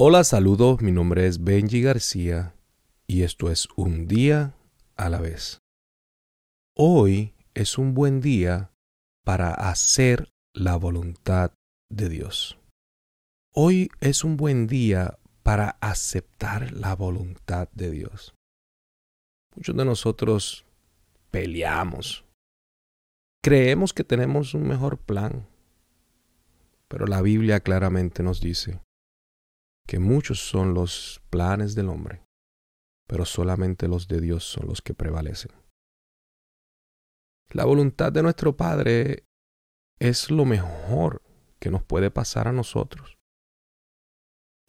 Hola, 0.00 0.22
saludos, 0.22 0.80
mi 0.80 0.92
nombre 0.92 1.26
es 1.26 1.42
Benji 1.42 1.82
García 1.82 2.54
y 3.08 3.24
esto 3.24 3.50
es 3.50 3.66
un 3.74 4.06
día 4.06 4.54
a 4.94 5.08
la 5.08 5.18
vez. 5.18 5.58
Hoy 6.76 7.34
es 7.54 7.78
un 7.78 7.94
buen 7.94 8.20
día 8.20 8.70
para 9.24 9.50
hacer 9.50 10.28
la 10.54 10.76
voluntad 10.76 11.50
de 11.90 12.08
Dios. 12.08 12.60
Hoy 13.52 13.90
es 13.98 14.22
un 14.22 14.36
buen 14.36 14.68
día 14.68 15.18
para 15.42 15.70
aceptar 15.80 16.70
la 16.70 16.94
voluntad 16.94 17.68
de 17.72 17.90
Dios. 17.90 18.36
Muchos 19.56 19.76
de 19.76 19.84
nosotros 19.84 20.64
peleamos. 21.32 22.24
Creemos 23.42 23.92
que 23.92 24.04
tenemos 24.04 24.54
un 24.54 24.62
mejor 24.62 24.96
plan, 24.96 25.48
pero 26.86 27.08
la 27.08 27.20
Biblia 27.20 27.58
claramente 27.58 28.22
nos 28.22 28.40
dice 28.40 28.78
que 29.88 29.98
muchos 29.98 30.38
son 30.38 30.74
los 30.74 31.22
planes 31.30 31.74
del 31.74 31.88
hombre, 31.88 32.22
pero 33.08 33.24
solamente 33.24 33.88
los 33.88 34.06
de 34.06 34.20
Dios 34.20 34.44
son 34.44 34.66
los 34.68 34.82
que 34.82 34.92
prevalecen. 34.92 35.50
La 37.50 37.64
voluntad 37.64 38.12
de 38.12 38.22
nuestro 38.22 38.54
Padre 38.54 39.24
es 39.98 40.30
lo 40.30 40.44
mejor 40.44 41.22
que 41.58 41.70
nos 41.70 41.82
puede 41.82 42.10
pasar 42.10 42.48
a 42.48 42.52
nosotros. 42.52 43.16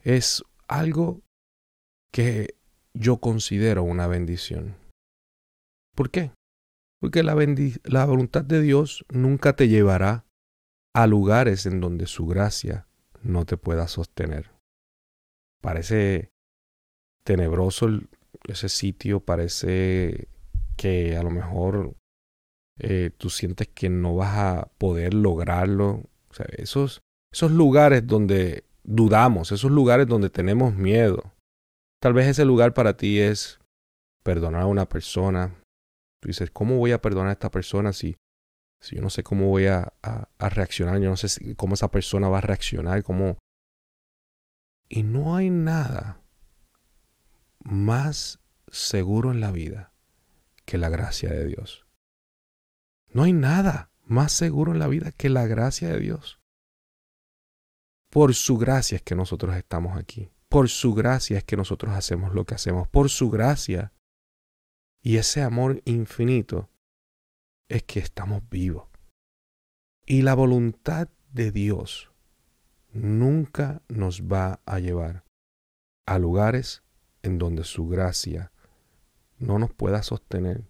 Es 0.02 0.42
algo 0.70 1.22
que 2.14 2.56
yo 2.94 3.17
considero 3.17 3.84
una 3.84 4.08
bendición. 4.08 4.78
¿Por 5.95 6.12
qué? 6.12 6.31
Porque 7.02 7.23
la, 7.23 7.36
la, 7.84 8.06
voluntad 8.06 8.45
de 8.45 8.62
Dios 8.62 9.04
nunca 9.09 9.58
te 9.58 9.67
llevará 9.67 10.26
a 10.95 11.08
lugares 11.08 11.66
en 11.66 11.81
donde 11.81 12.08
su 12.08 12.26
gracia 12.26 12.88
no 13.22 13.45
te 13.45 13.58
pueda 13.58 13.90
sostener. 13.90 14.59
Parece 15.62 16.31
tenebroso 17.23 17.88
ese 18.47 18.70
sitio, 18.70 19.20
parece 19.20 20.28
que 20.78 21.17
a 21.17 21.23
lo 21.23 21.30
mejor 21.30 21.95
eh, 22.80 23.11
tú 23.17 23.30
sientes 23.30 23.67
que 23.67 23.89
no 23.89 24.16
vas 24.16 24.38
a 24.38 24.72
poder 24.78 25.14
lograrlo. 25.14 26.03
O 26.30 26.34
sea, 26.34 26.45
esos, 26.58 27.02
esos 27.31 27.52
lugares 27.52 28.08
donde 28.08 28.64
dudamos, 28.84 29.52
esos 29.52 29.72
lugares 29.72 30.08
donde 30.08 30.30
tenemos 30.30 30.73
miedo. 30.73 31.34
Tal 32.02 32.14
vez 32.14 32.28
ese 32.28 32.45
lugar 32.45 32.73
para 32.73 32.95
ti 32.95 33.19
es 33.19 33.59
perdonar 34.23 34.62
a 34.62 34.67
una 34.67 34.88
persona. 34.88 35.56
Tú 36.22 36.28
dices, 36.28 36.50
¿cómo 36.52 36.78
voy 36.78 36.91
a 36.91 37.02
perdonar 37.02 37.30
a 37.30 37.34
esta 37.34 37.52
persona 37.52 37.91
si, 37.91 38.16
si 38.81 38.95
yo 38.95 39.02
no 39.02 39.09
sé 39.09 39.23
cómo 39.23 39.47
voy 39.47 39.67
a, 39.67 39.94
a, 40.02 40.50
reaccionar? 40.50 41.00
Yo 41.00 41.09
no 41.09 41.17
sé 41.17 41.56
cómo 41.56 41.73
esa 41.73 41.91
persona 41.91 42.30
va 42.30 42.38
a 42.38 42.41
reaccionar, 42.41 43.03
cómo, 43.03 43.38
y 44.90 45.04
no 45.04 45.36
hay 45.36 45.52
nada 45.52 46.22
más 47.59 48.40
seguro 48.68 49.31
en 49.31 49.40
la 49.40 49.52
vida 49.52 49.94
que 50.66 50.80
la 50.80 50.90
gracia 50.90 51.30
de 51.30 51.46
Dios. 51.46 51.86
No 53.12 53.23
hay 53.23 53.34
nada 53.34 53.92
más 54.04 54.31
seguro 54.31 54.72
en 54.72 54.80
la 54.80 54.88
vida 54.88 55.12
que 55.12 55.30
la 55.30 55.46
gracia 55.46 55.90
de 55.90 56.00
Dios. 56.00 56.40
Por 58.09 58.34
su 58.34 58.58
gracia 58.58 58.96
es 58.96 59.04
que 59.04 59.16
nosotros 59.16 59.56
estamos 59.56 59.98
aquí. 59.98 60.31
Por 60.48 60.68
su 60.70 60.96
gracia 60.96 61.38
es 61.38 61.44
que 61.44 61.58
nosotros 61.58 61.94
hacemos 61.94 62.34
lo 62.34 62.46
que 62.46 62.56
hacemos. 62.56 62.88
Por 62.88 63.09
su 63.09 63.30
gracia. 63.30 63.94
Y 65.02 65.18
ese 65.18 65.44
amor 65.44 65.81
infinito 65.86 66.70
es 67.68 67.84
que 67.84 68.00
estamos 68.00 68.42
vivos. 68.50 68.90
Y 70.06 70.24
la 70.24 70.34
voluntad 70.34 71.09
de 71.31 71.52
Dios 71.52 72.09
nunca 72.92 73.82
nos 73.88 74.23
va 74.23 74.59
a 74.66 74.80
llevar 74.80 75.23
a 76.06 76.18
lugares 76.20 76.84
en 77.22 77.38
donde 77.38 77.64
su 77.64 77.88
gracia 77.88 78.52
no 79.38 79.59
nos 79.59 79.73
pueda 79.73 80.04
sostener. 80.04 80.64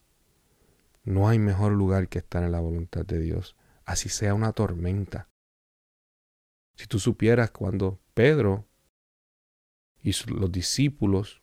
No 1.03 1.29
hay 1.29 1.39
mejor 1.39 1.71
lugar 1.71 2.07
que 2.07 2.19
estar 2.19 2.43
en 2.43 2.51
la 2.51 2.59
voluntad 2.59 3.05
de 3.05 3.19
Dios, 3.19 3.55
así 3.85 4.09
sea 4.09 4.33
una 4.33 4.51
tormenta. 4.53 5.29
Si 6.75 6.87
tú 6.87 6.99
supieras 6.99 7.51
cuando 7.51 7.99
Pedro 8.13 8.65
y 10.01 10.11
los 10.31 10.51
discípulos 10.51 11.41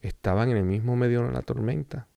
estaban 0.00 0.50
en 0.50 0.56
el 0.56 0.64
mismo 0.64 0.96
medio 0.96 1.24
de 1.24 1.32
la 1.32 1.42
tormenta, 1.42 2.08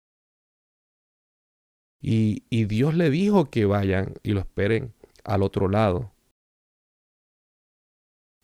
y, 2.01 2.43
y 2.49 2.65
Dios 2.65 2.95
le 2.95 3.09
dijo 3.09 3.49
que 3.49 3.65
vayan 3.65 4.13
y 4.23 4.31
lo 4.31 4.39
esperen 4.39 4.93
al 5.25 5.43
otro 5.43 5.67
lado, 5.67 6.13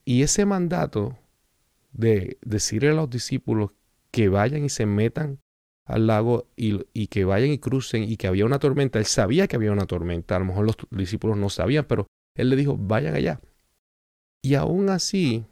y 0.05 0.21
ese 0.21 0.45
mandato 0.45 1.17
de 1.91 2.37
decirle 2.41 2.89
a 2.89 2.93
los 2.93 3.09
discípulos 3.09 3.71
que 4.11 4.29
vayan 4.29 4.63
y 4.63 4.69
se 4.69 4.85
metan 4.85 5.39
al 5.85 6.07
lago 6.07 6.47
y, 6.55 7.07
que 7.07 7.25
vayan 7.25 7.49
y 7.49 7.59
crucen 7.59 8.03
y 8.03 8.17
que 8.17 8.27
había 8.27 8.45
una 8.45 8.59
tormenta, 8.59 8.99
él 8.99 9.05
sabía 9.05 9.47
que 9.47 9.55
había 9.55 9.71
una 9.71 9.85
tormenta, 9.85 10.35
a 10.35 10.39
lo 10.39 10.45
mejor 10.45 10.65
los 10.65 10.77
discípulos 10.91 11.37
no 11.37 11.49
sabían, 11.49 11.85
pero 11.85 12.07
él 12.35 12.49
le 12.49 12.55
dijo, 12.55 12.77
vayan 12.77 13.15
allá. 13.15 13.39
Y 14.43 14.55
aún 14.55 14.89
así, 14.89 15.45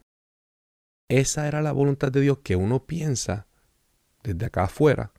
esa 1.09 1.47
era 1.47 1.61
la 1.61 1.71
voluntad 1.71 2.11
de 2.11 2.21
Dios 2.21 2.39
que 2.39 2.55
uno 2.55 2.85
piensa 2.85 3.47
desde 4.23 4.45
acá 4.45 4.65
afuera. 4.65 5.13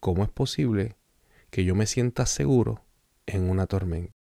¿Cómo 0.00 0.24
es 0.24 0.30
posible 0.30 0.96
que 1.50 1.64
yo 1.64 1.74
me 1.74 1.86
sienta 1.86 2.26
seguro 2.26 2.84
en 3.26 3.48
una 3.48 3.66
tormenta? 3.66 4.12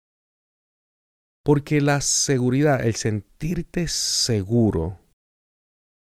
Porque 1.49 1.81
la 1.81 2.03
seguridad, 2.03 2.85
el 2.85 2.95
sentirte 2.95 3.89
seguro, 3.89 4.99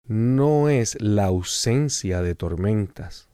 no 0.05 0.67
es 0.67 1.01
la 1.01 1.23
ausencia 1.23 2.21
de 2.21 2.35
tormentas. 2.35 3.29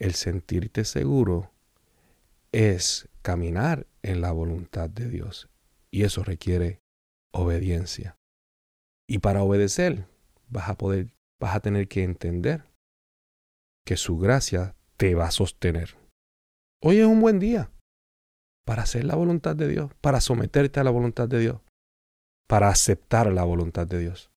El 0.00 0.14
sentirte 0.14 0.84
seguro 0.84 1.52
es 2.50 3.08
caminar 3.22 3.86
en 4.02 4.20
la 4.20 4.32
voluntad 4.32 4.90
de 4.90 5.08
Dios. 5.08 5.48
Y 5.92 6.02
eso 6.02 6.24
requiere 6.24 6.80
obediencia. 7.32 8.16
Y 9.08 9.18
para 9.18 9.44
obedecer, 9.44 10.08
vas 10.48 10.68
a 10.68 10.76
poder, 10.76 11.14
vas 11.40 11.54
a 11.54 11.60
tener 11.60 11.86
que 11.86 12.02
entender 12.02 12.64
que 13.86 13.96
su 13.96 14.18
gracia 14.18 14.74
te 14.96 15.14
va 15.14 15.26
a 15.26 15.30
sostener. 15.30 15.96
Hoy 16.82 16.98
es 16.98 17.06
un 17.06 17.20
buen 17.20 17.38
día 17.38 17.70
para 18.68 18.82
hacer 18.82 19.06
la 19.06 19.14
voluntad 19.14 19.56
de 19.56 19.66
Dios, 19.66 19.90
para 20.02 20.20
someterte 20.20 20.78
a 20.78 20.84
la 20.84 20.90
voluntad 20.90 21.26
de 21.26 21.38
Dios, 21.38 21.62
para 22.46 22.68
aceptar 22.68 23.32
la 23.32 23.42
voluntad 23.42 23.86
de 23.86 23.98
Dios. 23.98 24.30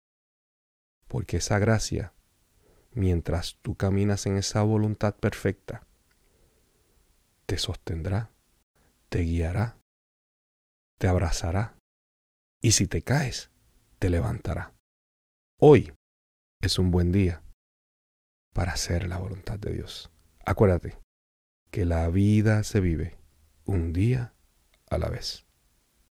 Porque 1.09 1.36
esa 1.36 1.59
gracia, 1.59 2.14
mientras 2.94 3.58
tú 3.62 3.75
caminas 3.75 4.25
en 4.28 4.38
esa 4.38 4.62
voluntad 4.62 5.16
perfecta, 5.16 5.86
te 7.46 7.58
sostendrá, 7.58 8.31
te 9.09 9.19
guiará, 9.24 9.75
te 10.98 11.09
abrazará 11.09 11.75
y 12.62 12.72
si 12.72 12.88
te 12.88 13.02
caes, 13.02 13.52
te 14.00 14.09
levantará. 14.09 14.74
Hoy 15.59 15.92
es 16.62 16.80
un 16.80 16.90
buen 16.90 17.12
día 17.12 17.44
para 18.53 18.72
hacer 18.72 19.09
la 19.09 19.18
voluntad 19.18 19.59
de 19.59 19.74
Dios. 19.74 20.09
Acuérdate 20.46 20.98
que 21.69 21.84
la 21.84 22.08
vida 22.08 22.63
se 22.63 22.80
vive 22.80 23.20
un 23.71 23.93
día 23.93 24.33
a 24.89 24.97
la 24.97 25.09
vez. 25.09 25.45